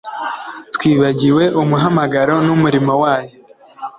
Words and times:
twibagiwe 0.75 1.43
umuhamagaro 1.61 2.35
n’umurimo 2.45 2.93
wayo 3.03 3.33